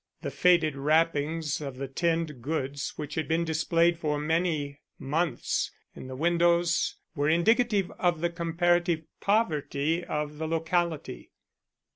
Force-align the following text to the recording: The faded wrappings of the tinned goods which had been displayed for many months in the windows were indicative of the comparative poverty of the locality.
The 0.23 0.31
faded 0.31 0.75
wrappings 0.75 1.61
of 1.61 1.77
the 1.77 1.87
tinned 1.87 2.41
goods 2.41 2.93
which 2.95 3.13
had 3.13 3.27
been 3.27 3.45
displayed 3.45 3.99
for 3.99 4.17
many 4.17 4.79
months 4.97 5.69
in 5.95 6.07
the 6.07 6.15
windows 6.15 6.95
were 7.13 7.29
indicative 7.29 7.91
of 7.99 8.19
the 8.21 8.31
comparative 8.31 9.03
poverty 9.19 10.03
of 10.03 10.39
the 10.39 10.47
locality. 10.47 11.29